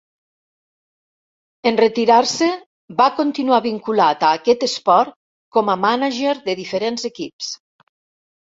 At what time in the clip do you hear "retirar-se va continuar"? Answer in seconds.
1.81-3.59